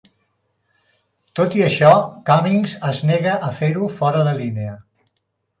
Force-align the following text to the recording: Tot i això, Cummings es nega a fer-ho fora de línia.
Tot 1.39 1.57
i 1.59 1.61
això, 1.65 1.91
Cummings 2.31 2.75
es 2.93 3.03
nega 3.11 3.37
a 3.51 3.53
fer-ho 3.61 3.91
fora 4.01 4.29
de 4.31 4.37
línia. 4.41 4.75